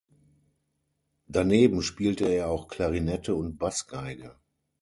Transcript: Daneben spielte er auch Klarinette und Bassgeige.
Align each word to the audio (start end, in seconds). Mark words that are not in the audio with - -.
Daneben 1.27 1.83
spielte 1.83 2.25
er 2.27 2.49
auch 2.49 2.67
Klarinette 2.67 3.35
und 3.35 3.59
Bassgeige. 3.59 4.35